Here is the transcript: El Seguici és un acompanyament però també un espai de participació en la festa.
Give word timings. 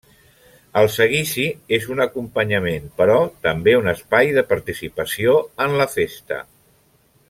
El 0.79 0.87
Seguici 0.93 1.45
és 1.77 1.85
un 1.97 2.01
acompanyament 2.07 2.89
però 3.03 3.19
també 3.49 3.77
un 3.83 3.93
espai 3.95 4.35
de 4.41 4.47
participació 4.57 5.41
en 5.67 5.81
la 5.83 5.93
festa. 5.99 6.45